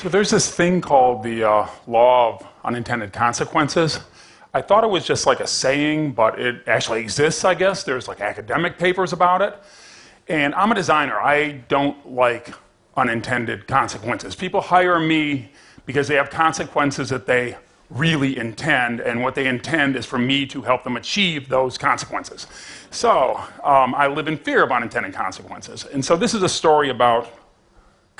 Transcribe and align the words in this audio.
So 0.00 0.08
there's 0.08 0.30
this 0.30 0.50
thing 0.50 0.80
called 0.80 1.22
the 1.22 1.44
uh, 1.44 1.68
law 1.86 2.32
of 2.32 2.46
unintended 2.64 3.12
consequences. 3.12 4.00
I 4.54 4.62
thought 4.62 4.82
it 4.82 4.88
was 4.88 5.04
just 5.04 5.26
like 5.26 5.40
a 5.40 5.46
saying, 5.46 6.12
but 6.12 6.40
it 6.40 6.66
actually 6.66 7.00
exists, 7.00 7.44
I 7.44 7.52
guess. 7.52 7.82
There's 7.82 8.08
like 8.08 8.22
academic 8.22 8.78
papers 8.78 9.12
about 9.12 9.42
it. 9.42 9.58
And 10.26 10.54
I'm 10.54 10.72
a 10.72 10.74
designer. 10.74 11.20
I 11.20 11.60
don't 11.68 12.14
like 12.14 12.54
unintended 12.96 13.66
consequences. 13.66 14.34
People 14.34 14.62
hire 14.62 14.98
me 14.98 15.52
because 15.84 16.08
they 16.08 16.14
have 16.14 16.30
consequences 16.30 17.10
that 17.10 17.26
they 17.26 17.58
really 17.90 18.38
intend, 18.38 19.00
and 19.00 19.22
what 19.22 19.34
they 19.34 19.46
intend 19.46 19.96
is 19.96 20.06
for 20.06 20.16
me 20.16 20.46
to 20.46 20.62
help 20.62 20.82
them 20.82 20.96
achieve 20.96 21.50
those 21.50 21.76
consequences. 21.76 22.46
So 22.90 23.38
um, 23.62 23.94
I 23.94 24.06
live 24.06 24.28
in 24.28 24.38
fear 24.38 24.62
of 24.62 24.72
unintended 24.72 25.12
consequences. 25.12 25.84
And 25.84 26.02
so 26.02 26.16
this 26.16 26.32
is 26.32 26.42
a 26.42 26.48
story 26.48 26.88
about 26.88 27.30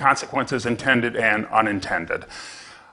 consequences 0.01 0.67
intended 0.67 1.15
and 1.15 1.47
unintended. 1.49 2.25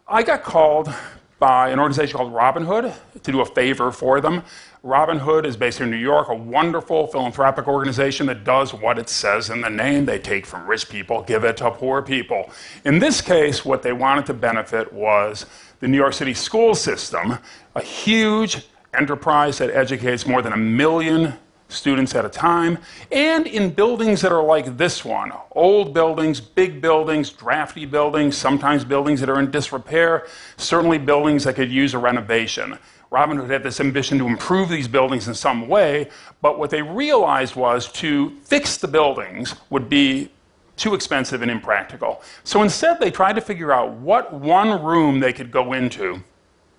I 0.07 0.23
got 0.23 0.43
called 0.43 0.93
by 1.39 1.69
an 1.69 1.79
organization 1.79 2.17
called 2.17 2.33
Robin 2.33 2.65
Hood 2.65 2.93
to 3.23 3.31
do 3.31 3.41
a 3.41 3.45
favor 3.45 3.91
for 3.91 4.19
them. 4.19 4.43
Robin 4.83 5.19
Hood 5.19 5.45
is 5.45 5.55
based 5.55 5.79
in 5.81 5.89
New 5.89 5.97
York, 5.97 6.27
a 6.29 6.35
wonderful 6.35 7.07
philanthropic 7.07 7.67
organization 7.67 8.25
that 8.27 8.43
does 8.43 8.73
what 8.73 8.97
it 8.97 9.07
says 9.07 9.49
in 9.49 9.61
the 9.61 9.69
name. 9.69 10.05
They 10.05 10.19
take 10.19 10.45
from 10.45 10.67
rich 10.67 10.89
people, 10.89 11.21
give 11.23 11.43
it 11.43 11.57
to 11.57 11.71
poor 11.71 12.01
people. 12.01 12.49
In 12.85 12.99
this 12.99 13.21
case, 13.21 13.63
what 13.63 13.83
they 13.83 13.93
wanted 13.93 14.25
to 14.27 14.33
benefit 14.33 14.91
was 14.91 15.45
the 15.79 15.87
New 15.87 15.97
York 15.97 16.13
City 16.13 16.33
school 16.33 16.75
system, 16.75 17.37
a 17.75 17.81
huge 17.81 18.67
enterprise 18.93 19.59
that 19.59 19.69
educates 19.69 20.25
more 20.25 20.41
than 20.41 20.53
a 20.53 20.57
million 20.57 21.33
students 21.69 22.15
at 22.15 22.25
a 22.25 22.29
time, 22.29 22.77
and 23.11 23.45
in 23.47 23.69
buildings 23.69 24.21
that 24.21 24.31
are 24.31 24.43
like 24.43 24.77
this 24.77 25.03
one 25.03 25.31
old 25.51 25.93
buildings, 25.93 26.39
big 26.39 26.81
buildings, 26.81 27.29
drafty 27.29 27.85
buildings, 27.85 28.37
sometimes 28.37 28.85
buildings 28.85 29.19
that 29.19 29.29
are 29.29 29.39
in 29.39 29.51
disrepair, 29.51 30.27
certainly 30.57 30.97
buildings 30.97 31.43
that 31.43 31.55
could 31.55 31.71
use 31.71 31.93
a 31.93 31.97
renovation. 31.97 32.77
Robin 33.09 33.49
had 33.49 33.63
this 33.63 33.79
ambition 33.79 34.17
to 34.17 34.27
improve 34.27 34.69
these 34.69 34.87
buildings 34.87 35.27
in 35.27 35.33
some 35.33 35.67
way, 35.67 36.09
but 36.41 36.59
what 36.59 36.69
they 36.69 36.81
realized 36.81 37.55
was 37.55 37.91
to 37.93 38.31
fix 38.43 38.77
the 38.77 38.87
buildings 38.87 39.55
would 39.69 39.87
be 39.87 40.29
too 40.75 40.93
expensive 40.93 41.41
and 41.41 41.49
impractical. 41.49 42.21
So 42.43 42.61
instead, 42.63 42.99
they 42.99 43.09
tried 43.09 43.33
to 43.33 43.41
figure 43.41 43.71
out 43.71 43.93
what 43.93 44.33
one 44.33 44.83
room 44.83 45.19
they 45.19 45.33
could 45.33 45.51
go 45.51 45.73
into 45.73 46.21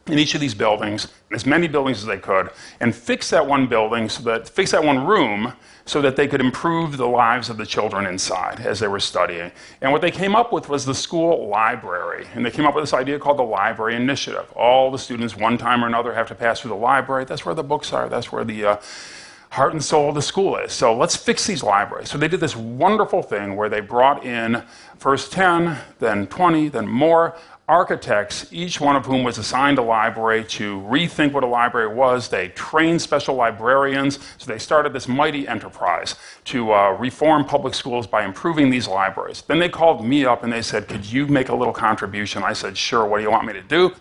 in 0.08 0.18
each 0.18 0.34
of 0.34 0.40
these 0.40 0.54
buildings, 0.54 1.08
as 1.32 1.46
many 1.46 1.68
buildings 1.68 1.98
as 1.98 2.06
they 2.06 2.18
could, 2.18 2.50
and 2.80 2.94
fix 2.94 3.30
that 3.30 3.46
one 3.46 3.66
building 3.66 4.08
so 4.08 4.22
that 4.22 4.48
fix 4.48 4.70
that 4.72 4.82
one 4.82 5.06
room 5.06 5.52
so 5.88 6.02
that 6.02 6.16
they 6.16 6.28
could 6.28 6.40
improve 6.40 6.98
the 6.98 7.06
lives 7.06 7.48
of 7.48 7.56
the 7.56 7.64
children 7.64 8.04
inside 8.04 8.60
as 8.60 8.78
they 8.78 8.86
were 8.86 9.00
studying. 9.00 9.50
And 9.80 9.90
what 9.90 10.02
they 10.02 10.10
came 10.10 10.36
up 10.36 10.52
with 10.52 10.68
was 10.68 10.84
the 10.84 10.94
school 10.94 11.48
library. 11.48 12.26
And 12.34 12.44
they 12.44 12.50
came 12.50 12.66
up 12.66 12.74
with 12.74 12.82
this 12.82 12.92
idea 12.92 13.18
called 13.18 13.38
the 13.38 13.42
library 13.42 13.96
initiative. 13.96 14.52
All 14.52 14.90
the 14.90 14.98
students, 14.98 15.34
one 15.34 15.56
time 15.56 15.82
or 15.82 15.86
another, 15.86 16.12
have 16.12 16.28
to 16.28 16.34
pass 16.34 16.60
through 16.60 16.70
the 16.70 16.76
library. 16.76 17.24
That's 17.24 17.46
where 17.46 17.54
the 17.54 17.62
books 17.62 17.94
are. 17.94 18.06
That's 18.10 18.30
where 18.30 18.44
the 18.44 18.64
uh, 18.66 18.76
heart 19.50 19.72
and 19.72 19.82
soul 19.82 20.10
of 20.10 20.14
the 20.14 20.22
school 20.22 20.56
is. 20.56 20.72
So 20.72 20.94
let's 20.94 21.16
fix 21.16 21.46
these 21.46 21.62
libraries. 21.62 22.10
So 22.10 22.18
they 22.18 22.28
did 22.28 22.40
this 22.40 22.54
wonderful 22.54 23.22
thing 23.22 23.56
where 23.56 23.70
they 23.70 23.80
brought 23.80 24.26
in 24.26 24.62
first 24.98 25.32
10, 25.32 25.78
then 26.00 26.26
20, 26.26 26.68
then 26.68 26.86
more 26.86 27.34
architects, 27.68 28.46
each 28.50 28.80
one 28.80 28.96
of 28.96 29.04
whom 29.04 29.22
was 29.22 29.36
assigned 29.36 29.78
a 29.78 29.82
library 29.82 30.42
to 30.42 30.80
rethink 30.80 31.32
what 31.32 31.44
a 31.44 31.46
library 31.46 31.94
was. 31.94 32.28
They 32.28 32.48
trained 32.48 33.00
special 33.02 33.34
librarians, 33.34 34.18
so 34.38 34.50
they 34.50 34.58
started 34.58 34.92
this 34.92 35.06
mighty 35.06 35.46
enterprise 35.46 36.14
to 36.46 36.72
uh, 36.72 36.90
reform 36.92 37.44
public 37.44 37.74
schools 37.74 38.06
by 38.06 38.24
improving 38.24 38.70
these 38.70 38.88
libraries. 38.88 39.42
Then 39.42 39.58
they 39.58 39.68
called 39.68 40.04
me 40.04 40.24
up 40.24 40.42
and 40.42 40.52
they 40.52 40.62
said, 40.62 40.88
Could 40.88 41.04
you 41.04 41.26
make 41.26 41.50
a 41.50 41.54
little 41.54 41.74
contribution? 41.74 42.42
I 42.42 42.54
said, 42.54 42.76
Sure, 42.76 43.04
what 43.06 43.18
do 43.18 43.22
you 43.22 43.30
want 43.30 43.46
me 43.46 43.52
to 43.52 43.62
do? 43.62 43.94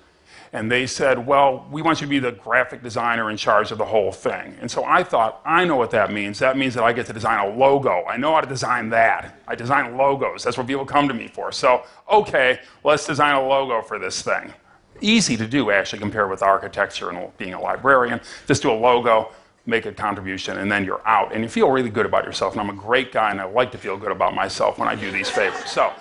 And 0.54 0.72
they 0.72 0.88
said, 0.88 1.26
Well, 1.26 1.68
we 1.72 1.82
want 1.82 2.02
you 2.02 2.08
to 2.08 2.10
be 2.10 2.20
the 2.20 2.32
graphic 2.32 2.82
designer 2.82 3.30
in 3.30 3.38
charge 3.38 3.72
of 3.72 3.78
the 3.78 3.86
whole 3.86 4.12
thing. 4.12 4.56
And 4.62 4.70
so 4.70 4.84
I 4.86 5.04
thought, 5.04 5.42
I 5.46 5.66
know 5.66 5.76
what 5.76 5.92
that 5.92 6.12
means. 6.12 6.40
That 6.40 6.58
means 6.58 6.74
that 6.76 6.84
I 6.84 6.94
get 6.94 7.06
to 7.08 7.14
design 7.14 7.46
a 7.46 7.56
logo. 7.56 8.06
I 8.06 8.18
know 8.18 8.34
how 8.34 8.42
to 8.42 8.48
design 8.48 8.90
that. 8.90 9.40
I 9.48 9.56
design 9.56 9.98
logos. 9.98 10.44
That's 10.44 10.58
what 10.58 10.68
people 10.68 10.86
come 10.86 11.08
to 11.08 11.14
me 11.14 11.28
for. 11.28 11.52
So, 11.52 11.84
okay, 12.12 12.60
let's 12.84 13.06
design 13.06 13.36
a 13.36 13.48
logo 13.48 13.82
for 13.82 14.00
this 14.00 14.22
thing. 14.22 14.54
Easy 15.02 15.38
to 15.38 15.48
do, 15.48 15.70
actually, 15.70 16.00
compared 16.00 16.30
with 16.30 16.42
architecture 16.42 17.10
and 17.10 17.38
being 17.38 17.54
a 17.54 17.62
librarian. 17.62 18.20
Just 18.48 18.64
do 18.64 18.72
a 18.72 18.74
logo, 18.74 19.32
make 19.66 19.86
a 19.86 19.92
contribution, 19.92 20.58
and 20.58 20.72
then 20.72 20.84
you're 20.84 21.06
out. 21.08 21.34
And 21.34 21.44
you 21.44 21.50
feel 21.50 21.70
really 21.70 21.90
good 21.90 22.06
about 22.06 22.24
yourself. 22.24 22.54
And 22.54 22.62
I'm 22.62 22.70
a 22.70 22.82
great 22.82 23.12
guy, 23.12 23.30
and 23.30 23.40
I 23.40 23.44
like 23.44 23.72
to 23.74 23.78
feel 23.78 23.98
good 23.98 24.12
about 24.12 24.34
myself 24.34 24.80
when 24.80 24.88
I 24.88 24.96
do 24.96 25.12
these 25.12 25.30
favors. 25.30 25.70
So, 25.70 25.94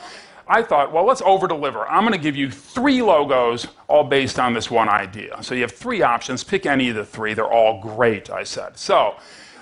I 0.48 0.62
thought, 0.62 0.92
well, 0.92 1.04
let's 1.04 1.22
over 1.22 1.48
deliver. 1.48 1.86
I'm 1.88 2.02
going 2.02 2.12
to 2.12 2.22
give 2.22 2.36
you 2.36 2.50
three 2.50 3.02
logos, 3.02 3.66
all 3.88 4.04
based 4.04 4.38
on 4.38 4.52
this 4.54 4.70
one 4.70 4.88
idea. 4.88 5.42
So 5.42 5.54
you 5.54 5.62
have 5.62 5.72
three 5.72 6.02
options. 6.02 6.44
Pick 6.44 6.66
any 6.66 6.88
of 6.88 6.94
the 6.94 7.04
three. 7.04 7.34
They're 7.34 7.50
all 7.50 7.80
great, 7.80 8.30
I 8.30 8.44
said. 8.44 8.78
So 8.78 9.16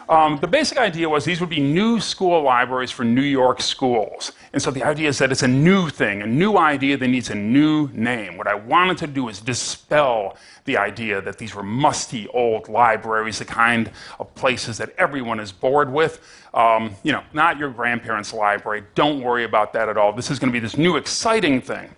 um, 0.09 0.39
the 0.41 0.47
basic 0.47 0.79
idea 0.79 1.09
was 1.09 1.25
these 1.25 1.41
would 1.41 1.49
be 1.51 1.61
new 1.61 1.99
school 2.01 2.43
libraries 2.43 2.91
for 2.91 3.05
New 3.05 3.23
York 3.23 3.61
schools. 3.61 4.33
And 4.53 4.61
so 4.63 4.71
the 4.71 4.83
idea 4.83 5.09
is 5.09 5.19
that 5.19 5.33
it's 5.33 5.43
a 5.43 5.49
new 5.49 5.89
thing, 5.89 6.23
a 6.23 6.27
new 6.27 6.57
idea 6.57 6.97
that 6.97 7.09
needs 7.09 7.31
a 7.31 7.35
new 7.35 7.89
name. 7.93 8.37
What 8.37 8.47
I 8.47 8.55
wanted 8.55 8.99
to 8.99 9.07
do 9.07 9.29
is 9.29 9.41
dispel 9.41 10.37
the 10.65 10.77
idea 10.77 11.21
that 11.21 11.39
these 11.39 11.55
were 11.55 11.63
musty 11.63 12.29
old 12.29 12.69
libraries, 12.69 13.39
the 13.39 13.45
kind 13.45 13.91
of 14.19 14.35
places 14.35 14.79
that 14.79 14.95
everyone 14.99 15.41
is 15.41 15.53
bored 15.53 15.91
with. 15.91 16.21
Um, 16.53 16.95
you 17.03 17.13
know, 17.13 17.23
not 17.33 17.59
your 17.59 17.71
grandparents' 17.71 18.33
library. 18.33 18.85
Don't 18.95 19.23
worry 19.23 19.45
about 19.45 19.73
that 19.73 19.89
at 19.89 19.97
all. 19.97 20.13
This 20.13 20.31
is 20.31 20.39
going 20.39 20.51
to 20.51 20.53
be 20.53 20.61
this 20.61 20.77
new 20.77 20.97
exciting 20.97 21.61
thing, 21.61 21.95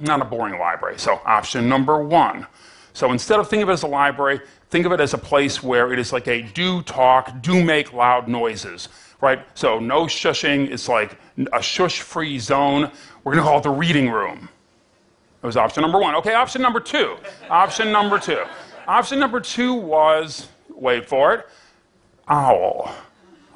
not 0.00 0.20
a 0.20 0.24
boring 0.24 0.58
library. 0.58 0.98
So, 0.98 1.20
option 1.24 1.68
number 1.68 2.02
one. 2.02 2.46
So, 2.92 3.12
instead 3.12 3.40
of 3.40 3.48
thinking 3.48 3.64
of 3.64 3.70
it 3.70 3.74
as 3.74 3.82
a 3.82 3.88
library, 3.88 4.40
think 4.74 4.86
of 4.86 4.90
it 4.90 5.00
as 5.00 5.14
a 5.14 5.18
place 5.18 5.62
where 5.62 5.92
it 5.92 6.00
is 6.00 6.12
like 6.12 6.26
a 6.26 6.42
do 6.42 6.82
talk, 6.82 7.40
do 7.42 7.62
make 7.62 7.92
loud 7.92 8.26
noises, 8.26 8.88
right? 9.20 9.46
So, 9.54 9.78
no 9.78 10.06
shushing. 10.06 10.68
It's 10.68 10.88
like 10.88 11.16
a 11.52 11.62
shush 11.62 12.00
free 12.00 12.40
zone. 12.40 12.90
We're 13.22 13.34
going 13.34 13.44
to 13.44 13.48
call 13.48 13.58
it 13.58 13.62
the 13.62 13.70
reading 13.70 14.10
room. 14.10 14.48
That 15.40 15.46
was 15.46 15.56
option 15.56 15.82
number 15.82 16.00
one. 16.00 16.16
Okay, 16.16 16.34
option 16.34 16.60
number 16.60 16.80
two. 16.80 17.16
option 17.48 17.92
number 17.92 18.18
two. 18.18 18.42
Option 18.88 19.20
number 19.20 19.38
two 19.38 19.74
was 19.74 20.48
wait 20.68 21.08
for 21.08 21.34
it, 21.34 21.46
owl. 22.26 22.92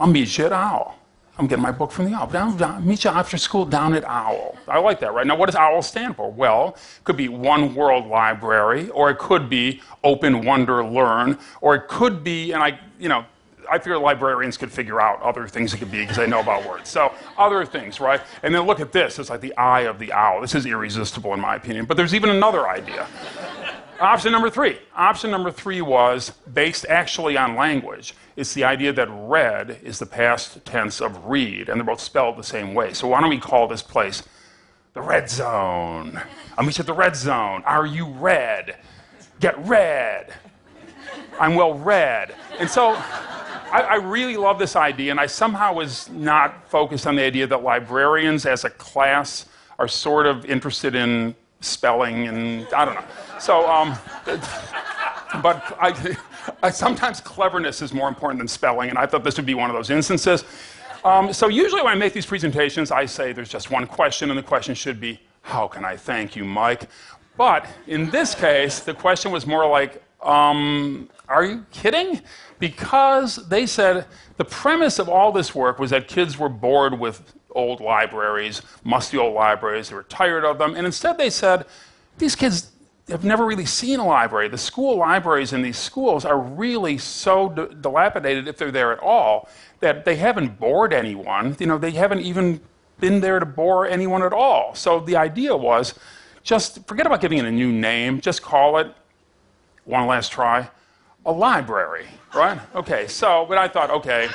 Meet 0.07 0.39
you 0.39 0.47
at 0.47 0.53
Owl. 0.53 0.98
I'm 1.39 1.47
getting 1.47 1.63
my 1.63 1.71
book 1.71 1.93
from 1.93 2.07
the 2.07 2.15
Owl. 2.15 2.27
Down, 2.27 2.57
down, 2.57 2.87
meet 2.87 3.05
you 3.05 3.11
after 3.11 3.39
school 3.39 3.65
down 3.65 3.95
at 3.95 4.05
Owl. 4.05 4.57
I 4.67 4.79
like 4.81 4.99
that, 5.01 5.15
right? 5.15 5.27
Now, 5.27 5.37
what 5.37 5.47
does 5.47 5.55
Owl 5.55 5.83
stand 5.83 6.17
for? 6.17 6.31
Well, 6.31 6.75
it 6.77 7.05
could 7.05 7.17
be 7.17 7.29
One 7.29 7.77
World 7.77 8.07
Library, 8.07 8.89
or 8.91 9.09
it 9.11 9.19
could 9.19 9.49
be 9.49 9.81
Open 10.03 10.45
Wonder 10.45 10.85
Learn, 10.85 11.39
or 11.61 11.77
it 11.77 11.87
could 11.87 12.25
be, 12.25 12.53
and 12.53 12.63
I, 12.63 12.81
you 12.99 13.09
know, 13.09 13.25
I 13.71 13.79
figure 13.79 13.99
librarians 13.99 14.57
could 14.57 14.73
figure 14.73 15.01
out 15.01 15.21
other 15.23 15.47
things 15.47 15.75
it 15.75 15.79
could 15.79 15.91
be 15.91 16.01
because 16.01 16.17
they 16.17 16.27
know 16.27 16.41
about 16.41 16.67
words. 16.67 16.89
So 16.89 17.13
other 17.37 17.65
things, 17.65 18.01
right? 18.01 18.21
And 18.43 18.55
then 18.55 18.63
look 18.63 18.81
at 18.81 18.93
this. 18.93 19.19
It's 19.19 19.31
like 19.31 19.43
the 19.43 19.57
eye 19.57 19.83
of 19.83 19.99
the 19.99 20.13
owl. 20.13 20.41
This 20.41 20.55
is 20.55 20.65
irresistible 20.67 21.35
in 21.35 21.41
my 21.41 21.57
opinion. 21.57 21.85
But 21.85 21.97
there's 21.97 22.15
even 22.15 22.31
another 22.31 22.69
idea. 22.69 23.07
Option 24.01 24.31
number 24.31 24.49
three. 24.49 24.79
Option 24.95 25.33
number 25.33 25.51
three 25.51 25.81
was 25.81 26.31
based 26.55 26.87
actually 26.89 27.37
on 27.37 27.57
language. 27.57 28.15
It's 28.37 28.55
the 28.55 28.63
idea 28.63 28.93
that 28.93 29.09
red 29.11 29.81
is 29.83 29.99
the 29.99 30.07
past 30.07 30.65
tense 30.65 31.01
of 31.01 31.27
read, 31.27 31.69
and 31.69 31.81
they're 31.81 31.87
both 31.87 32.01
spelled 32.01 32.37
the 32.37 32.45
same 32.45 32.75
way. 32.75 32.93
So 32.93 33.09
why 33.09 33.21
don't 33.21 33.31
we 33.31 33.41
call 33.41 33.67
this 33.67 33.83
place 33.83 34.23
the 34.95 35.03
red 35.03 35.29
zone? 35.29 36.21
I'm 36.57 36.67
meet 36.67 36.79
you 36.79 36.83
at 36.83 36.87
the 36.87 36.93
red 36.93 37.17
zone. 37.17 37.65
Are 37.65 37.87
you 37.87 38.07
red? 38.07 38.77
Get 39.41 39.59
red. 39.67 40.33
I'm 41.41 41.57
well 41.57 41.75
read. 41.75 42.37
And 42.61 42.71
so 42.71 42.91
I, 42.93 43.87
I, 43.91 43.95
really 43.97 44.37
love 44.37 44.61
this 44.61 44.77
idea, 44.77 45.11
and 45.11 45.19
I 45.19 45.27
somehow 45.27 45.75
was 45.75 46.09
not 46.11 46.69
focused 46.69 47.07
on 47.07 47.17
the 47.17 47.23
idea 47.23 47.47
that 47.49 47.63
librarians 47.63 48.47
as 48.47 48.65
a 48.65 48.71
class 48.71 49.47
are 49.79 49.89
sort 49.89 50.27
of 50.27 50.45
interested 50.45 50.95
in 50.95 51.35
spelling 51.61 52.29
and 52.29 52.67
I 52.75 52.85
don't 52.85 52.95
know. 52.95 53.05
So, 53.39 53.69
um, 53.69 53.97
but 55.43 55.77
I, 55.81 56.17
I, 56.63 56.71
sometimes 56.71 57.21
cleverness 57.21 57.83
is 57.83 57.93
more 57.93 58.09
important 58.09 58.39
than 58.39 58.49
spelling, 58.49 58.91
and 58.91 58.99
I 58.99 59.07
thought 59.07 59.25
this 59.25 59.37
would 59.37 59.47
be 59.47 59.55
one 59.55 59.71
of 59.71 59.77
those 59.77 59.91
instances. 59.91 60.45
Um, 61.05 61.33
so, 61.33 61.49
usually 61.49 61.83
when 61.83 61.93
I 61.93 61.97
make 61.97 62.13
these 62.13 62.27
presentations, 62.27 62.91
I 62.91 63.07
say 63.07 63.33
there's 63.33 63.49
just 63.49 63.71
one 63.71 63.87
question, 63.87 64.31
and 64.31 64.39
the 64.39 64.43
question 64.43 64.75
should 64.75 65.01
be, 65.01 65.21
How 65.43 65.69
can 65.69 65.85
I 65.85 65.97
thank 65.97 66.35
you, 66.35 66.45
Mike? 66.45 66.89
But 67.37 67.67
in 67.87 68.11
this 68.11 68.35
case, 68.35 68.81
the 68.81 68.95
question 68.95 69.31
was 69.31 69.47
more 69.47 69.69
like, 69.69 70.03
um, 70.23 71.09
Are 71.29 71.45
you 71.45 71.65
kidding? 71.71 72.21
because 72.59 73.37
they 73.49 73.67
said 73.67 74.07
the 74.37 74.45
premise 74.45 74.99
of 74.99 75.09
all 75.09 75.33
this 75.33 75.55
work 75.55 75.79
was 75.79 75.91
that 75.91 76.09
kids 76.09 76.39
were 76.39 76.49
bored 76.49 76.99
with 76.99 77.35
old 77.53 77.81
libraries, 77.81 78.63
musty 78.85 79.17
old 79.17 79.35
libraries, 79.35 79.89
they 79.89 79.95
were 79.95 80.03
tired 80.05 80.45
of 80.45 80.59
them, 80.59 80.75
and 80.75 80.87
instead 80.87 81.19
they 81.19 81.31
said, 81.31 81.65
these 82.19 82.35
kids 82.35 82.73
have 83.09 83.25
never 83.25 83.47
really 83.47 83.65
seen 83.65 83.99
a 84.01 84.07
library. 84.07 84.49
The 84.49 84.59
school 84.59 84.97
libraries 84.97 85.53
in 85.53 85.63
these 85.63 85.79
schools 85.79 86.25
are 86.25 86.39
really 86.39 86.99
so 86.99 87.49
dilapidated, 87.49 88.49
if 88.49 88.59
they're 88.59 88.71
there 88.71 88.93
at 88.93 88.99
all, 88.99 89.49
that 89.81 90.05
they 90.05 90.17
haven't 90.17 90.61
bored 90.61 90.93
anyone. 90.93 91.57
You 91.59 91.67
know, 91.67 91.79
they 91.79 91.93
haven't 91.93 92.21
even 92.21 92.61
been 93.01 93.21
there 93.21 93.39
to 93.39 93.47
bore 93.47 93.87
anyone 93.87 94.23
at 94.23 94.33
all. 94.33 94.75
So 94.75 95.01
the 95.01 95.17
idea 95.17 95.57
was 95.57 95.95
just 96.43 96.87
forget 96.87 97.07
about 97.07 97.21
giving 97.21 97.39
it 97.39 97.45
a 97.45 97.51
new 97.51 97.73
name. 97.73 98.21
Just 98.21 98.43
call 98.43 98.79
it, 98.79 98.93
one 99.85 100.07
last 100.07 100.31
try, 100.31 100.69
a 101.25 101.33
library, 101.33 102.07
right? 102.35 102.61
Okay, 102.75 103.07
so, 103.07 103.47
but 103.49 103.57
I 103.57 103.69
thought, 103.69 103.91
okay, 103.91 104.29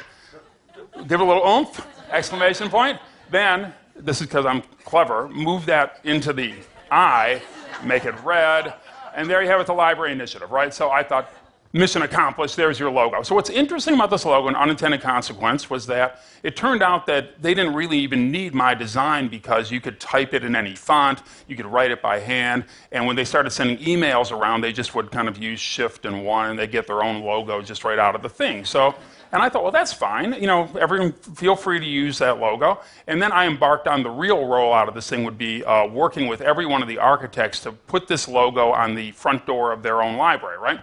give 1.08 1.20
it 1.20 1.20
a 1.20 1.24
little 1.24 1.46
oomph, 1.46 1.86
exclamation 2.14 2.70
point. 2.70 3.00
Then, 3.30 3.74
this 3.96 4.22
is 4.22 4.28
because 4.28 4.46
I'm 4.46 4.62
clever, 4.86 5.28
move 5.28 5.66
that 5.66 6.00
into 6.04 6.32
the 6.34 6.54
I, 6.92 7.42
make 7.84 8.06
it 8.06 8.16
red, 8.24 8.76
and 9.16 9.30
there 9.30 9.42
you 9.42 9.50
have 9.50 9.60
it, 9.60 9.68
the 9.68 9.74
library 9.74 10.12
initiative, 10.12 10.52
right? 10.52 10.74
So 10.74 10.92
I 10.92 11.04
thought, 11.04 11.30
mission 11.76 12.04
accomplished, 12.04 12.56
there's 12.56 12.80
your 12.80 12.92
logo. 12.92 13.24
So 13.24 13.34
what's 13.34 13.50
interesting 13.50 13.96
about 13.96 14.12
this 14.12 14.26
logo, 14.26 14.48
an 14.48 14.56
unintended 14.56 15.02
consequence, 15.02 15.72
was 15.72 15.88
that 15.88 16.22
it 16.44 16.56
turned 16.56 16.84
out 16.84 17.08
that 17.08 17.42
they 17.42 17.56
didn't 17.56 17.74
really 17.74 17.98
even 17.98 18.32
need 18.32 18.54
my 18.54 18.76
design 18.76 19.28
because 19.28 19.72
you 19.72 19.82
could 19.82 20.00
type 20.00 20.36
it 20.36 20.44
in 20.44 20.56
any 20.56 20.76
font, 20.76 21.24
you 21.48 21.56
could 21.56 21.66
write 21.66 21.90
it 21.90 22.00
by 22.00 22.20
hand, 22.20 22.66
and 22.92 23.08
when 23.08 23.16
they 23.16 23.26
started 23.26 23.50
sending 23.50 23.78
emails 23.78 24.32
around, 24.32 24.62
they 24.62 24.72
just 24.72 24.94
would 24.94 25.12
kind 25.12 25.28
of 25.28 25.40
use 25.40 25.60
shift 25.60 26.06
and 26.06 26.24
one, 26.24 26.52
and 26.52 26.60
they 26.60 26.68
get 26.68 26.86
their 26.86 27.04
own 27.04 27.24
logo 27.24 27.60
just 27.62 27.84
right 27.84 27.98
out 27.98 28.14
of 28.14 28.22
the 28.22 28.30
thing. 28.30 28.66
So 28.66 28.94
and 29.34 29.42
I 29.42 29.50
thought, 29.50 29.64
well, 29.64 29.72
that's 29.72 29.92
fine. 29.92 30.34
You 30.34 30.46
know, 30.46 30.70
everyone 30.80 31.12
feel 31.12 31.56
free 31.56 31.80
to 31.80 31.86
use 31.86 32.20
that 32.20 32.40
logo. 32.40 32.80
And 33.08 33.20
then 33.20 33.32
I 33.32 33.48
embarked 33.48 33.88
on 33.88 34.04
the 34.04 34.10
real 34.12 34.38
rollout 34.38 34.88
of 34.88 34.94
this 34.94 35.10
thing 35.10 35.24
would 35.24 35.40
be 35.40 35.64
uh, 35.66 35.88
working 35.88 36.28
with 36.28 36.40
every 36.42 36.68
one 36.68 36.84
of 36.84 36.88
the 36.88 37.00
architects 37.00 37.60
to 37.62 37.72
put 37.72 38.08
this 38.08 38.28
logo 38.28 38.72
on 38.72 38.94
the 38.94 39.12
front 39.12 39.48
door 39.48 39.72
of 39.72 39.82
their 39.82 40.04
own 40.04 40.18
library, 40.18 40.60
right? 40.60 40.80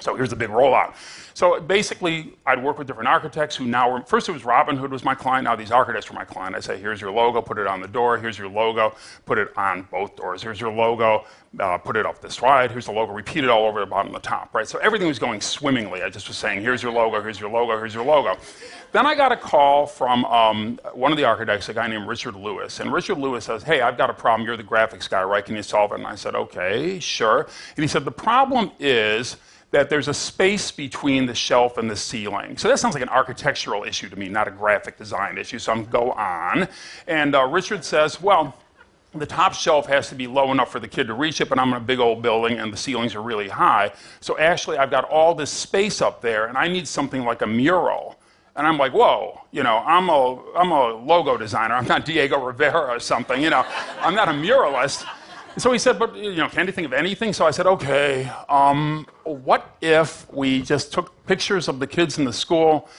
So 0.00 0.14
here's 0.14 0.30
the 0.30 0.36
big 0.36 0.50
rollout. 0.50 0.94
So 1.32 1.60
basically, 1.60 2.34
I'd 2.46 2.62
work 2.62 2.78
with 2.78 2.86
different 2.86 3.08
architects 3.08 3.56
who 3.56 3.66
now 3.66 3.90
were, 3.90 4.02
first 4.02 4.28
it 4.28 4.32
was 4.32 4.44
Robin 4.44 4.76
Hood 4.76 4.90
was 4.90 5.04
my 5.04 5.14
client, 5.14 5.44
now 5.44 5.56
these 5.56 5.70
architects 5.70 6.10
were 6.10 6.16
my 6.16 6.24
client. 6.24 6.54
I 6.54 6.60
say, 6.60 6.78
here's 6.78 7.00
your 7.00 7.10
logo, 7.10 7.40
put 7.42 7.58
it 7.58 7.66
on 7.66 7.80
the 7.80 7.88
door, 7.88 8.18
here's 8.18 8.38
your 8.38 8.48
logo, 8.48 8.94
put 9.24 9.38
it 9.38 9.56
on 9.56 9.82
both 9.90 10.16
doors, 10.16 10.42
here's 10.42 10.60
your 10.60 10.72
logo, 10.72 11.24
uh, 11.60 11.78
put 11.78 11.96
it 11.96 12.06
up 12.06 12.20
this 12.20 12.34
slide, 12.34 12.70
here's 12.70 12.86
the 12.86 12.92
logo, 12.92 13.12
repeat 13.12 13.44
it 13.44 13.50
all 13.50 13.66
over 13.66 13.80
the 13.80 13.86
bottom 13.86 14.08
and 14.08 14.16
the 14.16 14.26
top, 14.26 14.54
right? 14.54 14.68
So 14.68 14.78
everything 14.78 15.08
was 15.08 15.18
going 15.18 15.40
swimmingly. 15.40 16.02
I 16.02 16.10
just 16.10 16.28
was 16.28 16.36
saying, 16.36 16.60
here's 16.60 16.82
your 16.82 16.92
logo, 16.92 17.22
here's 17.22 17.40
your 17.40 17.50
logo, 17.50 17.76
here's 17.78 17.94
your 17.94 18.04
logo. 18.04 18.38
Then 18.92 19.04
I 19.04 19.14
got 19.14 19.30
a 19.30 19.36
call 19.36 19.86
from 19.86 20.24
um, 20.24 20.80
one 20.94 21.12
of 21.12 21.18
the 21.18 21.24
architects, 21.24 21.68
a 21.68 21.74
guy 21.74 21.86
named 21.86 22.08
Richard 22.08 22.34
Lewis. 22.34 22.80
And 22.80 22.90
Richard 22.92 23.18
Lewis 23.18 23.44
says, 23.44 23.62
Hey, 23.62 23.82
I've 23.82 23.98
got 23.98 24.08
a 24.08 24.14
problem. 24.14 24.46
You're 24.46 24.56
the 24.56 24.62
graphics 24.64 25.08
guy, 25.10 25.22
right? 25.22 25.44
Can 25.44 25.54
you 25.54 25.62
solve 25.62 25.92
it? 25.92 25.96
And 25.96 26.06
I 26.06 26.14
said, 26.14 26.34
Okay, 26.34 26.98
sure. 26.98 27.42
And 27.76 27.82
he 27.82 27.88
said, 27.88 28.06
The 28.06 28.10
problem 28.10 28.70
is, 28.78 29.36
that 29.72 29.90
there's 29.90 30.08
a 30.08 30.14
space 30.14 30.70
between 30.70 31.26
the 31.26 31.34
shelf 31.34 31.76
and 31.76 31.90
the 31.90 31.96
ceiling. 31.96 32.56
So 32.56 32.68
that 32.68 32.78
sounds 32.78 32.94
like 32.94 33.02
an 33.02 33.08
architectural 33.08 33.84
issue 33.84 34.08
to 34.08 34.16
me, 34.16 34.28
not 34.28 34.48
a 34.48 34.50
graphic 34.50 34.96
design 34.96 35.38
issue. 35.38 35.58
So 35.58 35.72
I'm 35.72 35.84
go 35.84 36.12
on. 36.12 36.68
And 37.06 37.34
uh, 37.34 37.44
Richard 37.46 37.84
says, 37.84 38.22
well, 38.22 38.56
the 39.14 39.26
top 39.26 39.54
shelf 39.54 39.86
has 39.86 40.08
to 40.10 40.14
be 40.14 40.26
low 40.26 40.52
enough 40.52 40.70
for 40.70 40.80
the 40.80 40.88
kid 40.88 41.06
to 41.06 41.14
reach 41.14 41.40
it, 41.40 41.48
but 41.48 41.58
I'm 41.58 41.70
in 41.70 41.76
a 41.76 41.80
big 41.80 41.98
old 41.98 42.22
building 42.22 42.58
and 42.58 42.72
the 42.72 42.76
ceilings 42.76 43.14
are 43.14 43.22
really 43.22 43.48
high. 43.48 43.92
So 44.20 44.38
actually, 44.38 44.78
I've 44.78 44.90
got 44.90 45.04
all 45.04 45.34
this 45.34 45.50
space 45.50 46.02
up 46.02 46.20
there, 46.20 46.46
and 46.46 46.56
I 46.56 46.68
need 46.68 46.86
something 46.86 47.24
like 47.24 47.42
a 47.42 47.46
mural. 47.46 48.18
And 48.54 48.66
I'm 48.66 48.78
like, 48.78 48.92
whoa, 48.92 49.40
you 49.52 49.62
know, 49.62 49.78
I'm 49.78 50.08
a, 50.08 50.42
I'm 50.56 50.70
a 50.70 50.88
logo 50.94 51.36
designer. 51.36 51.74
I'm 51.74 51.86
not 51.86 52.04
Diego 52.04 52.42
Rivera 52.42 52.88
or 52.88 53.00
something, 53.00 53.42
you 53.42 53.50
know, 53.50 53.64
I'm 54.00 54.14
not 54.14 54.28
a 54.28 54.32
muralist. 54.32 55.06
So 55.58 55.72
he 55.72 55.78
said, 55.78 55.98
but, 55.98 56.14
you 56.14 56.34
know, 56.34 56.48
can 56.48 56.66
you 56.66 56.72
think 56.72 56.86
of 56.86 56.92
anything? 56.92 57.32
So 57.32 57.46
I 57.46 57.50
said, 57.50 57.66
okay, 57.66 58.30
um, 58.48 59.06
what 59.24 59.76
if 59.80 60.30
we 60.30 60.60
just 60.60 60.92
took 60.92 61.26
pictures 61.26 61.66
of 61.66 61.78
the 61.78 61.86
kids 61.86 62.18
in 62.18 62.26
the 62.26 62.32
school 62.32 62.90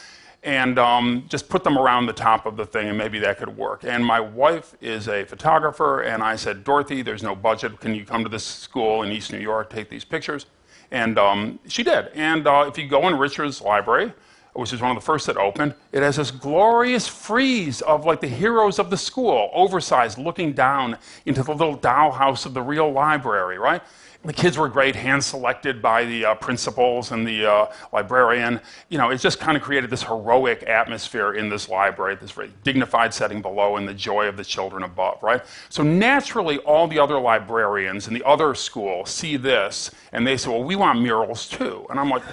and 0.41 0.79
um, 0.79 1.25
just 1.29 1.49
put 1.49 1.63
them 1.63 1.77
around 1.77 2.07
the 2.07 2.13
top 2.13 2.47
of 2.47 2.57
the 2.57 2.65
thing 2.65 2.87
and 2.87 2.97
maybe 2.97 3.19
that 3.19 3.37
could 3.37 3.55
work. 3.55 3.83
And 3.83 4.03
my 4.03 4.19
wife 4.19 4.75
is 4.81 5.07
a 5.07 5.23
photographer, 5.25 6.01
and 6.01 6.23
I 6.23 6.35
said, 6.35 6.63
Dorothy, 6.63 7.01
there's 7.01 7.21
no 7.21 7.35
budget. 7.35 7.79
Can 7.79 7.93
you 7.93 8.05
come 8.05 8.23
to 8.23 8.29
this 8.29 8.45
school 8.45 9.03
in 9.03 9.11
East 9.11 9.31
New 9.31 9.39
York, 9.39 9.69
take 9.69 9.89
these 9.89 10.05
pictures? 10.05 10.45
And 10.89 11.19
um, 11.19 11.59
she 11.67 11.83
did. 11.83 12.07
And 12.15 12.47
uh, 12.47 12.65
if 12.67 12.77
you 12.77 12.87
go 12.87 13.07
in 13.07 13.17
Richard's 13.17 13.61
library, 13.61 14.13
which 14.57 14.73
is 14.73 14.81
one 14.81 14.89
of 14.89 14.97
the 14.97 15.05
first 15.05 15.27
that 15.27 15.37
opened, 15.37 15.75
it 15.91 16.01
has 16.01 16.15
this 16.15 16.31
glorious 16.31 17.07
frieze 17.07 17.81
of 17.81 18.05
like 18.05 18.21
the 18.21 18.27
heroes 18.27 18.79
of 18.79 18.89
the 18.89 18.97
school, 18.97 19.51
oversized, 19.53 20.17
looking 20.17 20.53
down 20.53 20.97
into 21.25 21.43
the 21.43 21.53
little 21.53 21.77
dollhouse 21.77 22.45
of 22.45 22.53
the 22.53 22.61
real 22.61 22.91
library, 22.91 23.59
right? 23.59 23.81
The 24.25 24.33
kids 24.33 24.57
were 24.57 24.67
great, 24.67 24.95
hand 24.95 25.23
selected 25.23 25.81
by 25.81 26.03
the 26.03 26.25
uh, 26.25 26.35
principals 26.35 27.11
and 27.11 27.25
the 27.25 27.45
uh, 27.45 27.71
librarian. 27.93 28.59
You 28.89 28.97
know, 28.97 29.11
it 29.11 29.19
just 29.19 29.39
kind 29.39 29.55
of 29.55 29.63
created 29.63 29.89
this 29.89 30.03
heroic 30.03 30.63
atmosphere 30.63 31.35
in 31.35 31.49
this 31.49 31.69
library, 31.69 32.15
this 32.15 32.31
very 32.31 32.51
dignified 32.63 33.13
setting 33.13 33.41
below, 33.41 33.77
and 33.77 33.87
the 33.87 33.93
joy 33.93 34.27
of 34.27 34.35
the 34.35 34.43
children 34.43 34.83
above, 34.83 35.21
right? 35.21 35.43
So 35.69 35.83
naturally, 35.83 36.57
all 36.59 36.87
the 36.87 36.99
other 36.99 37.19
librarians 37.19 38.07
in 38.07 38.13
the 38.13 38.23
other 38.25 38.55
school 38.55 39.05
see 39.05 39.37
this, 39.37 39.91
and 40.11 40.25
they 40.25 40.35
say, 40.35 40.49
well, 40.49 40.63
we 40.63 40.75
want 40.75 40.99
murals 40.99 41.47
too. 41.47 41.85
And 41.89 41.99
I'm 41.99 42.09
like, 42.09 42.23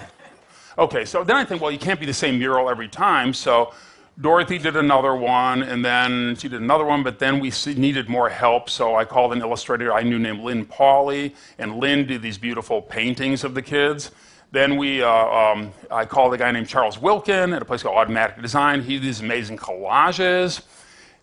Okay, 0.77 1.05
so 1.05 1.23
then 1.23 1.37
I 1.37 1.45
think, 1.45 1.63
well, 1.63 1.71
you 1.71 1.79
can't 1.79 2.01
be 2.01 2.07
the 2.07 2.15
same 2.15 2.39
mural 2.39 2.69
every 2.69 2.89
time. 2.89 3.33
So 3.33 3.73
Dorothy 4.21 4.59
did 4.59 4.77
another 4.77 5.15
one, 5.15 5.63
and 5.63 5.85
then 5.85 6.35
she 6.37 6.49
did 6.49 6.61
another 6.61 6.85
one, 6.85 7.03
but 7.03 7.19
then 7.19 7.39
we 7.39 7.53
needed 7.77 8.09
more 8.09 8.29
help. 8.29 8.69
So 8.69 8.97
I 8.97 9.05
called 9.05 9.33
an 9.33 9.41
illustrator 9.41 9.93
I 9.93 10.03
knew 10.03 10.19
named 10.19 10.41
Lynn 10.41 10.67
Pauley, 10.67 11.35
and 11.59 11.77
Lynn 11.77 12.07
did 12.07 12.23
these 12.23 12.39
beautiful 12.39 12.83
paintings 12.83 13.45
of 13.45 13.55
the 13.55 13.63
kids. 13.63 14.11
Then 14.51 14.77
we, 14.77 15.03
uh, 15.03 15.11
um, 15.11 15.73
I 15.91 16.05
called 16.05 16.35
a 16.35 16.39
guy 16.39 16.51
named 16.51 16.69
Charles 16.69 17.01
Wilkin 17.01 17.53
at 17.53 17.63
a 17.63 17.65
place 17.65 17.83
called 17.83 17.97
Automatic 17.97 18.41
Design. 18.41 18.83
He 18.83 18.95
did 18.95 19.03
these 19.03 19.21
amazing 19.21 19.57
collages. 19.57 20.63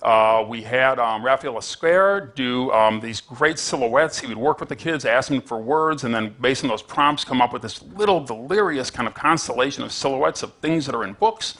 Uh, 0.01 0.43
we 0.47 0.63
had 0.63 0.97
um, 0.97 1.23
Rafael 1.23 1.57
Esquer 1.57 2.31
do 2.33 2.71
um, 2.71 2.99
these 2.99 3.21
great 3.21 3.59
silhouettes. 3.59 4.19
He 4.19 4.27
would 4.27 4.37
work 4.37 4.59
with 4.59 4.69
the 4.69 4.75
kids, 4.75 5.05
ask 5.05 5.29
them 5.29 5.41
for 5.41 5.61
words, 5.61 6.03
and 6.03 6.13
then 6.13 6.35
based 6.41 6.63
on 6.63 6.69
those 6.69 6.81
prompts, 6.81 7.23
come 7.23 7.41
up 7.41 7.53
with 7.53 7.61
this 7.61 7.83
little 7.83 8.19
delirious 8.19 8.89
kind 8.89 9.07
of 9.07 9.13
constellation 9.13 9.83
of 9.83 9.91
silhouettes 9.91 10.41
of 10.41 10.53
things 10.55 10.87
that 10.87 10.95
are 10.95 11.03
in 11.03 11.13
books. 11.13 11.57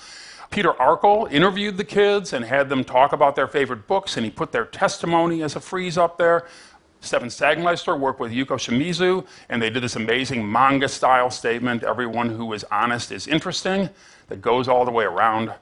Peter 0.50 0.74
Arkle 0.74 1.32
interviewed 1.32 1.78
the 1.78 1.84
kids 1.84 2.34
and 2.34 2.44
had 2.44 2.68
them 2.68 2.84
talk 2.84 3.14
about 3.14 3.36
their 3.36 3.48
favorite 3.48 3.88
books, 3.88 4.18
and 4.18 4.26
he 4.26 4.32
put 4.32 4.52
their 4.52 4.66
testimony 4.66 5.44
as 5.44 5.56
a 5.56 5.60
frieze 5.60 5.98
up 5.98 6.18
there. 6.18 6.48
Stefan 7.00 7.30
Sagmeister 7.30 7.98
worked 7.98 8.20
with 8.20 8.32
Yuko 8.32 8.58
Shimizu, 8.58 9.26
and 9.50 9.62
they 9.62 9.70
did 9.70 9.84
this 9.84 9.96
amazing 9.96 10.50
manga 10.50 10.88
style 10.88 11.30
statement 11.30 11.84
everyone 11.84 12.30
who 12.30 12.52
is 12.54 12.64
honest 12.72 13.12
is 13.12 13.28
interesting, 13.28 13.90
that 14.28 14.42
goes 14.42 14.68
all 14.68 14.84
the 14.84 14.92
way 14.92 15.06
around. 15.06 15.54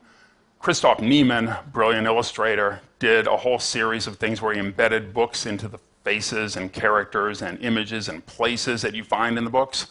Christoph 0.60 1.00
Niemann, 1.00 1.56
brilliant 1.72 2.06
illustrator, 2.06 2.82
did 3.00 3.28
a 3.28 3.38
whole 3.38 3.60
series 3.60 4.08
of 4.08 4.18
things 4.18 4.42
where 4.42 4.54
he 4.54 4.60
embedded 4.60 5.14
books 5.14 5.46
into 5.46 5.70
the 5.70 5.80
faces 6.04 6.58
and 6.58 6.74
characters 6.74 7.42
and 7.42 7.58
images 7.62 8.10
and 8.10 8.26
places 8.26 8.82
that 8.82 8.94
you 8.94 9.06
find 9.06 9.38
in 9.38 9.46
the 9.46 9.50
books. 9.50 9.88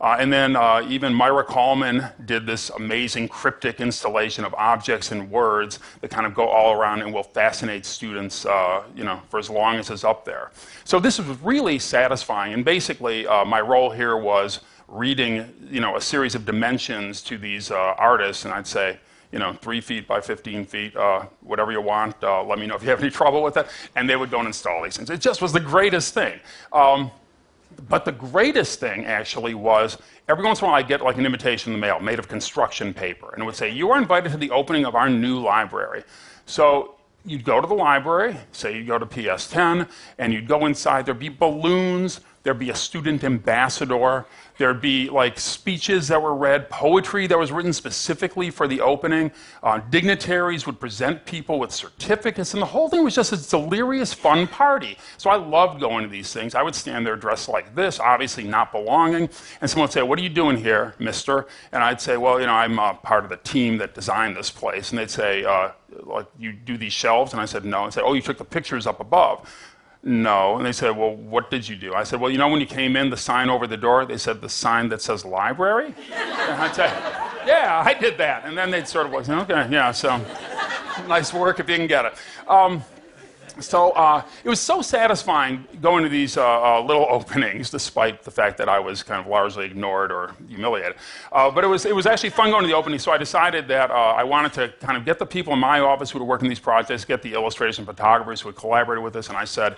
Uh, 0.00 0.16
and 0.18 0.32
then 0.32 0.56
uh, 0.56 0.82
even 0.88 1.12
Maira 1.12 1.46
Kalman 1.46 2.06
did 2.24 2.46
this 2.46 2.70
amazing 2.70 3.28
cryptic 3.28 3.78
installation 3.78 4.46
of 4.46 4.54
objects 4.54 5.12
and 5.12 5.30
words 5.30 5.80
that 6.00 6.08
kind 6.08 6.26
of 6.26 6.34
go 6.34 6.48
all 6.48 6.72
around 6.72 7.02
and 7.02 7.12
will 7.12 7.22
fascinate 7.22 7.84
students, 7.84 8.46
uh, 8.46 8.84
you 8.94 9.04
know, 9.04 9.20
for 9.28 9.38
as 9.38 9.50
long 9.50 9.76
as 9.76 9.90
it's 9.90 10.04
up 10.04 10.24
there. 10.24 10.50
So 10.84 10.98
this 10.98 11.18
was 11.18 11.38
really 11.42 11.78
satisfying. 11.78 12.54
And 12.54 12.64
basically, 12.64 13.26
uh, 13.26 13.44
my 13.44 13.60
role 13.60 13.90
here 13.90 14.16
was 14.16 14.60
reading, 14.88 15.52
you 15.70 15.80
know, 15.80 15.96
a 15.96 16.00
series 16.00 16.34
of 16.34 16.46
dimensions 16.46 17.20
to 17.22 17.36
these 17.36 17.70
uh, 17.70 17.94
artists, 17.98 18.46
and 18.46 18.54
I'd 18.54 18.66
say, 18.66 18.98
you 19.36 19.40
know, 19.40 19.52
three 19.52 19.82
feet 19.82 20.08
by 20.08 20.18
15 20.18 20.64
feet, 20.64 20.96
uh, 20.96 21.26
whatever 21.42 21.70
you 21.70 21.82
want. 21.82 22.16
Uh, 22.22 22.42
let 22.42 22.58
me 22.58 22.66
know 22.66 22.74
if 22.74 22.82
you 22.82 22.88
have 22.88 23.02
any 23.02 23.10
trouble 23.20 23.42
with 23.42 23.58
it. 23.58 23.66
And 23.94 24.08
they 24.08 24.16
would 24.16 24.30
go 24.30 24.38
and 24.38 24.46
install 24.46 24.82
these 24.82 24.96
things. 24.96 25.10
It 25.10 25.20
just 25.20 25.42
was 25.42 25.52
the 25.52 25.60
greatest 25.60 26.14
thing. 26.14 26.40
Um, 26.72 27.10
but 27.86 28.06
the 28.06 28.12
greatest 28.12 28.80
thing 28.80 29.04
actually 29.04 29.52
was 29.52 29.98
every 30.26 30.42
once 30.42 30.60
in 30.60 30.64
a 30.64 30.68
while 30.68 30.78
I 30.78 30.82
get 30.82 31.02
like 31.02 31.18
an 31.18 31.26
invitation 31.26 31.74
in 31.74 31.78
the 31.78 31.86
mail 31.86 32.00
made 32.00 32.18
of 32.18 32.28
construction 32.28 32.94
paper, 32.94 33.28
and 33.34 33.42
it 33.42 33.44
would 33.44 33.56
say, 33.56 33.68
You 33.68 33.90
are 33.90 33.98
invited 33.98 34.32
to 34.32 34.38
the 34.38 34.50
opening 34.52 34.86
of 34.86 34.94
our 34.94 35.10
new 35.10 35.38
library. 35.38 36.02
So 36.46 36.94
you'd 37.26 37.44
go 37.44 37.60
to 37.60 37.66
the 37.66 37.74
library, 37.74 38.38
say 38.52 38.78
you 38.78 38.86
go 38.86 38.98
to 38.98 39.04
PS 39.04 39.50
10, 39.50 39.86
and 40.16 40.32
you'd 40.32 40.48
go 40.48 40.64
inside, 40.64 41.04
there'd 41.04 41.18
be 41.18 41.28
balloons, 41.28 42.20
there'd 42.46 42.60
be 42.60 42.70
a 42.70 42.76
student 42.76 43.24
ambassador, 43.24 44.24
There'd 44.58 44.80
be 44.80 45.10
like 45.10 45.38
speeches 45.38 46.08
that 46.08 46.20
were 46.22 46.34
read, 46.34 46.70
poetry 46.70 47.26
that 47.26 47.38
was 47.38 47.52
written 47.52 47.72
specifically 47.72 48.50
for 48.50 48.66
the 48.66 48.80
opening. 48.80 49.30
Uh, 49.62 49.80
dignitaries 49.90 50.66
would 50.66 50.80
present 50.80 51.26
people 51.26 51.58
with 51.58 51.72
certificates, 51.72 52.54
and 52.54 52.62
the 52.62 52.66
whole 52.66 52.88
thing 52.88 53.04
was 53.04 53.14
just 53.14 53.32
a 53.32 53.50
delirious, 53.50 54.14
fun 54.14 54.46
party. 54.46 54.96
So 55.18 55.28
I 55.28 55.36
loved 55.36 55.80
going 55.80 56.04
to 56.04 56.08
these 56.08 56.32
things. 56.32 56.54
I 56.54 56.62
would 56.62 56.74
stand 56.74 57.06
there 57.06 57.16
dressed 57.16 57.48
like 57.48 57.74
this, 57.74 58.00
obviously 58.00 58.44
not 58.44 58.72
belonging, 58.72 59.28
and 59.60 59.70
someone 59.70 59.88
would 59.88 59.92
say, 59.92 60.02
What 60.02 60.18
are 60.18 60.22
you 60.22 60.30
doing 60.30 60.56
here, 60.56 60.94
mister? 60.98 61.46
And 61.72 61.82
I'd 61.82 62.00
say, 62.00 62.16
Well, 62.16 62.40
you 62.40 62.46
know, 62.46 62.54
I'm 62.54 62.78
uh, 62.78 62.94
part 62.94 63.24
of 63.24 63.30
the 63.30 63.36
team 63.38 63.76
that 63.78 63.94
designed 63.94 64.36
this 64.36 64.50
place. 64.50 64.90
And 64.90 64.98
they'd 64.98 65.10
say, 65.10 65.44
uh, 65.44 65.72
like, 66.02 66.26
you 66.38 66.52
do 66.52 66.78
these 66.78 66.92
shelves? 66.92 67.32
And 67.32 67.42
I 67.42 67.44
said, 67.44 67.64
No. 67.66 67.84
And 67.84 67.92
say, 67.92 68.00
Oh, 68.02 68.14
you 68.14 68.22
took 68.22 68.38
the 68.38 68.44
pictures 68.44 68.86
up 68.86 69.00
above. 69.00 69.50
No. 70.06 70.56
And 70.56 70.64
they 70.64 70.70
said, 70.70 70.96
Well, 70.96 71.16
what 71.16 71.50
did 71.50 71.68
you 71.68 71.74
do? 71.74 71.92
I 71.92 72.04
said, 72.04 72.20
Well, 72.20 72.30
you 72.30 72.38
know, 72.38 72.46
when 72.48 72.60
you 72.60 72.66
came 72.66 72.94
in, 72.94 73.10
the 73.10 73.16
sign 73.16 73.50
over 73.50 73.66
the 73.66 73.76
door, 73.76 74.06
they 74.06 74.16
said, 74.16 74.40
The 74.40 74.48
sign 74.48 74.88
that 74.90 75.02
says 75.02 75.24
library? 75.24 75.94
And 76.12 76.62
I'd 76.62 76.76
say, 76.76 76.86
Yeah, 77.44 77.82
I 77.84 77.92
did 77.92 78.16
that. 78.18 78.44
And 78.44 78.56
then 78.56 78.70
they'd 78.70 78.86
sort 78.86 79.06
of 79.06 79.12
like, 79.12 79.28
Okay, 79.28 79.66
yeah, 79.68 79.90
so 79.90 80.24
nice 81.08 81.34
work 81.34 81.58
if 81.58 81.68
you 81.68 81.74
can 81.76 81.88
get 81.88 82.04
it. 82.04 82.14
Um, 82.46 82.84
So 83.60 83.90
uh, 83.90 84.22
it 84.44 84.48
was 84.48 84.60
so 84.60 84.82
satisfying 84.82 85.64
going 85.80 86.02
to 86.02 86.08
these 86.08 86.36
uh, 86.36 86.44
uh, 86.44 86.80
little 86.82 87.06
openings, 87.10 87.70
despite 87.70 88.22
the 88.22 88.30
fact 88.30 88.58
that 88.58 88.68
I 88.68 88.78
was 88.78 89.02
kind 89.02 89.20
of 89.20 89.26
largely 89.26 89.66
ignored 89.66 90.12
or 90.12 90.34
humiliated. 90.48 90.96
Uh, 91.32 91.50
but 91.50 91.64
it 91.64 91.68
was, 91.68 91.86
it 91.86 91.94
was 91.94 92.06
actually 92.06 92.30
fun 92.30 92.50
going 92.50 92.62
to 92.62 92.68
the 92.68 92.76
opening, 92.76 92.98
so 92.98 93.12
I 93.12 93.18
decided 93.18 93.68
that 93.68 93.90
uh, 93.90 93.94
I 93.94 94.24
wanted 94.24 94.52
to 94.54 94.68
kind 94.80 94.96
of 94.96 95.04
get 95.04 95.18
the 95.18 95.26
people 95.26 95.52
in 95.52 95.58
my 95.58 95.80
office 95.80 96.10
who 96.10 96.18
were 96.18 96.24
working 96.24 96.48
these 96.48 96.60
projects, 96.60 97.04
get 97.04 97.22
the 97.22 97.34
illustrators 97.34 97.78
and 97.78 97.86
photographers 97.86 98.40
who 98.40 98.48
had 98.48 98.56
collaborated 98.56 99.02
with 99.02 99.16
us, 99.16 99.28
and 99.28 99.36
I 99.36 99.44
said, 99.44 99.76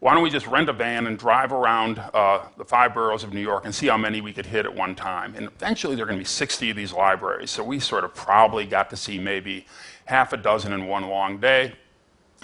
why 0.00 0.12
don't 0.12 0.22
we 0.22 0.30
just 0.30 0.46
rent 0.46 0.68
a 0.68 0.74
van 0.74 1.06
and 1.06 1.18
drive 1.18 1.52
around 1.52 1.98
uh, 1.98 2.44
the 2.58 2.64
five 2.64 2.92
boroughs 2.92 3.24
of 3.24 3.32
New 3.32 3.40
York 3.40 3.64
and 3.64 3.74
see 3.74 3.86
how 3.86 3.96
many 3.96 4.20
we 4.20 4.32
could 4.32 4.44
hit 4.44 4.66
at 4.66 4.74
one 4.74 4.94
time? 4.94 5.34
And 5.34 5.46
eventually 5.46 5.96
there 5.96 6.04
are 6.04 6.06
going 6.06 6.18
to 6.18 6.22
be 6.22 6.28
60 6.28 6.70
of 6.70 6.76
these 6.76 6.92
libraries, 6.92 7.50
so 7.50 7.64
we 7.64 7.80
sort 7.80 8.04
of 8.04 8.14
probably 8.14 8.66
got 8.66 8.90
to 8.90 8.96
see 8.96 9.18
maybe 9.18 9.66
half 10.04 10.32
a 10.32 10.36
dozen 10.36 10.72
in 10.72 10.86
one 10.86 11.08
long 11.08 11.38
day. 11.38 11.72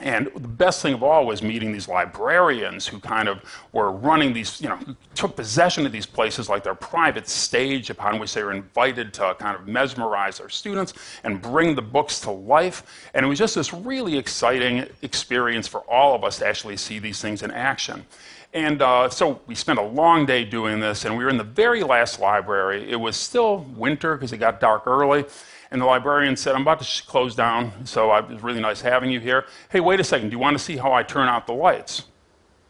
And 0.00 0.30
the 0.34 0.48
best 0.48 0.80
thing 0.80 0.94
of 0.94 1.02
all 1.02 1.26
was 1.26 1.42
meeting 1.42 1.70
these 1.70 1.86
librarians 1.86 2.86
who 2.86 2.98
kind 2.98 3.28
of 3.28 3.40
were 3.72 3.92
running 3.92 4.32
these, 4.32 4.60
you 4.60 4.68
know, 4.68 4.78
took 5.14 5.36
possession 5.36 5.84
of 5.84 5.92
these 5.92 6.06
places 6.06 6.48
like 6.48 6.64
their 6.64 6.74
private 6.74 7.28
stage 7.28 7.90
upon 7.90 8.18
which 8.18 8.32
they 8.32 8.42
were 8.42 8.52
invited 8.52 9.12
to 9.14 9.36
kind 9.38 9.54
of 9.54 9.68
mesmerize 9.68 10.38
their 10.38 10.48
students 10.48 10.94
and 11.24 11.42
bring 11.42 11.74
the 11.74 11.82
books 11.82 12.20
to 12.20 12.30
life. 12.30 13.10
And 13.12 13.24
it 13.24 13.28
was 13.28 13.38
just 13.38 13.54
this 13.54 13.72
really 13.72 14.16
exciting 14.16 14.86
experience 15.02 15.68
for 15.68 15.80
all 15.80 16.14
of 16.14 16.24
us 16.24 16.38
to 16.38 16.46
actually 16.46 16.78
see 16.78 16.98
these 16.98 17.20
things 17.20 17.42
in 17.42 17.50
action. 17.50 18.06
And 18.54 18.82
uh, 18.82 19.08
so 19.08 19.40
we 19.46 19.54
spent 19.54 19.78
a 19.78 19.82
long 19.82 20.26
day 20.26 20.44
doing 20.44 20.78
this, 20.78 21.06
and 21.06 21.16
we 21.16 21.24
were 21.24 21.30
in 21.30 21.38
the 21.38 21.44
very 21.44 21.82
last 21.82 22.20
library. 22.20 22.90
It 22.90 22.96
was 22.96 23.16
still 23.16 23.66
winter 23.76 24.14
because 24.14 24.32
it 24.32 24.38
got 24.38 24.60
dark 24.60 24.86
early. 24.86 25.24
And 25.72 25.80
the 25.80 25.86
librarian 25.86 26.36
said, 26.36 26.54
I'm 26.54 26.62
about 26.62 26.82
to 26.82 27.02
close 27.04 27.34
down, 27.34 27.86
so 27.86 28.14
it 28.14 28.28
was 28.28 28.42
really 28.42 28.60
nice 28.60 28.82
having 28.82 29.10
you 29.10 29.18
here. 29.18 29.46
Hey, 29.70 29.80
wait 29.80 30.00
a 30.00 30.04
second, 30.04 30.28
do 30.28 30.34
you 30.34 30.38
want 30.38 30.56
to 30.56 30.62
see 30.62 30.76
how 30.76 30.92
I 30.92 31.02
turn 31.02 31.28
out 31.28 31.46
the 31.46 31.54
lights? 31.54 32.04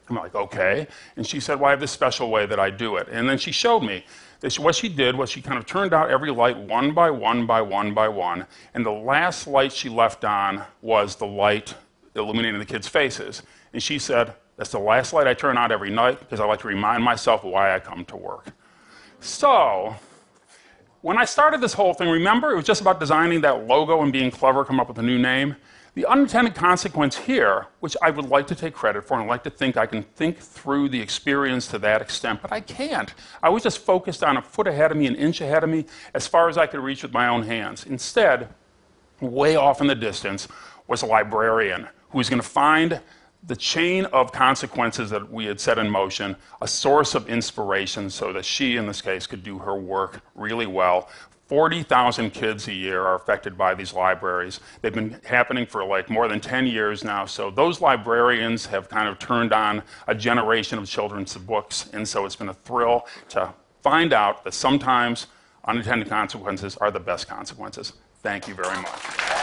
I'm 0.09 0.15
like, 0.15 0.37
okay. 0.37 0.87
And 1.17 1.27
she 1.27 1.41
said, 1.41 1.59
well, 1.59 1.67
I 1.67 1.71
have 1.71 1.81
this 1.81 1.91
special 1.91 2.31
way 2.31 2.47
that 2.47 2.61
I 2.61 2.71
do 2.71 2.97
it. 2.97 3.09
And 3.11 3.29
then 3.29 3.39
she 3.39 3.51
showed 3.51 3.81
me. 3.81 4.05
This, 4.39 4.57
what 4.59 4.77
she 4.77 4.89
did 4.89 5.17
was 5.17 5.31
she 5.31 5.43
kind 5.43 5.59
of 5.59 5.67
turned 5.67 5.93
out 5.93 6.11
every 6.11 6.31
light 6.31 6.57
one 6.57 6.95
by 6.95 7.11
one 7.11 7.45
by 7.45 7.61
one 7.61 7.93
by 7.93 8.09
one. 8.09 8.47
And 8.75 8.87
the 8.87 8.91
last 8.93 9.49
light 9.49 9.73
she 9.73 9.89
left 9.89 10.25
on 10.25 10.63
was 10.81 11.17
the 11.17 11.27
light 11.27 11.75
illuminating 12.15 12.61
the 12.61 12.67
kids' 12.67 12.87
faces. 12.87 13.43
And 13.73 13.83
she 13.83 13.99
said, 13.99 14.35
that's 14.57 14.71
the 14.71 14.79
last 14.79 15.13
light 15.13 15.27
I 15.27 15.35
turn 15.35 15.59
out 15.59 15.73
every 15.73 15.91
night 15.91 16.21
because 16.21 16.39
I 16.39 16.45
like 16.45 16.61
to 16.61 16.69
remind 16.69 17.03
myself 17.03 17.43
why 17.43 17.75
I 17.75 17.81
come 17.81 18.05
to 18.05 18.17
work. 18.17 18.47
So, 19.21 19.97
when 21.03 21.19
I 21.19 21.25
started 21.25 21.61
this 21.61 21.75
whole 21.75 21.95
thing, 21.95 22.09
remember 22.09 22.53
it 22.53 22.57
was 22.57 22.65
just 22.65 22.81
about 22.81 23.01
designing 23.01 23.41
that 23.43 23.67
logo 23.67 24.03
and 24.03 24.13
being 24.13 24.31
clever, 24.31 24.65
come 24.65 24.81
up 24.81 24.89
with 24.89 24.99
a 24.99 25.03
new 25.03 25.19
name? 25.19 25.57
The 25.95 26.07
unintended 26.07 26.55
consequence 26.55 27.19
here, 27.19 27.67
which 27.81 27.97
I 28.01 28.11
would 28.11 28.31
like 28.31 28.47
to 28.47 28.55
take 28.55 28.73
credit 28.73 29.05
for 29.05 29.15
and 29.15 29.25
I'd 29.25 29.29
like 29.29 29.43
to 29.45 29.51
think 29.51 29.77
I 29.77 29.85
can 29.85 30.05
think 30.05 30.39
through 30.39 30.89
the 30.89 31.01
experience 31.01 31.67
to 31.69 31.79
that 31.81 32.01
extent, 32.01 32.41
but 32.41 32.51
I 32.51 32.61
can't. 32.61 33.13
I 33.43 33.51
was 33.51 33.63
just 33.63 33.79
focused 33.79 34.25
on 34.25 34.39
a 34.39 34.43
foot 34.43 34.67
ahead 34.67 34.91
of 34.91 34.97
me, 34.97 35.07
an 35.07 35.17
inch 35.17 35.43
ahead 35.43 35.65
of 35.65 35.71
me, 35.71 35.85
as 36.15 36.27
far 36.27 36.49
as 36.49 36.57
I 36.57 36.67
could 36.67 36.81
reach 36.81 37.03
with 37.03 37.13
my 37.13 37.29
own 37.29 37.43
hands. 37.43 37.85
Instead, 37.85 38.49
way 39.21 39.57
off 39.57 39.81
in 39.81 39.89
the 39.89 39.95
distance 39.95 40.49
was 40.87 41.03
a 41.03 41.07
librarian 41.07 41.89
who 42.11 42.19
was 42.19 42.31
going 42.31 42.41
to 42.41 42.49
find 42.49 43.01
the 43.45 43.57
chain 43.57 44.05
of 44.07 44.31
consequences 44.33 45.11
that 45.11 45.31
we 45.31 45.47
had 45.47 45.61
set 45.61 45.79
in 45.79 45.91
motion, 45.91 46.37
a 46.61 46.69
source 46.69 47.15
of 47.15 47.29
inspiration 47.29 48.09
so 48.09 48.33
that 48.33 48.45
she, 48.45 48.77
in 48.77 48.87
this 48.87 49.03
case, 49.03 49.27
could 49.27 49.43
do 49.43 49.59
her 49.59 49.75
work 49.75 50.21
really 50.35 50.67
well. 50.67 51.09
40,000 51.49 52.31
kids 52.31 52.69
a 52.69 52.73
year 52.73 53.03
are 53.03 53.15
affected 53.15 53.59
by 53.59 53.75
these 53.75 53.93
libraries. 53.93 54.61
They've 54.81 54.95
been 54.95 55.21
happening 55.25 55.67
for 55.67 55.85
like 55.85 56.09
more 56.09 56.29
than 56.29 56.41
10 56.41 56.67
years 56.67 57.05
now. 57.05 57.27
So 57.27 57.51
those 57.51 57.81
librarians 57.81 58.65
have 58.67 58.89
kind 58.89 59.09
of 59.09 59.19
turned 59.19 59.53
on 59.53 59.83
a 60.07 60.15
generation 60.15 60.79
of 60.79 60.87
children's 60.87 61.37
books. 61.37 61.91
And 61.93 62.09
so 62.09 62.25
it's 62.25 62.37
been 62.37 62.49
a 62.49 62.55
thrill 62.55 63.07
to 63.31 63.53
find 63.83 64.13
out 64.13 64.45
that 64.45 64.55
sometimes 64.55 65.27
unintended 65.67 66.09
consequences 66.09 66.77
are 66.79 66.91
the 66.91 67.01
best 67.01 67.29
consequences. 67.29 67.93
Thank 68.23 68.49
you 68.49 68.55
very 68.55 68.77
much. 68.77 69.42